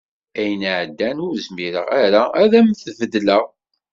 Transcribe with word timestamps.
Ayen 0.39 0.61
iɛeddan 0.71 1.17
ur 1.25 1.35
zmireɣ 1.45 1.87
ara 2.03 2.21
ad 2.41 2.51
am-t-tbeddleɣ 2.59 3.45